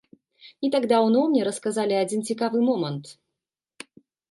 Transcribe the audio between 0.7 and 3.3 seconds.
так даўно мне расказалі адзін цікавы момант.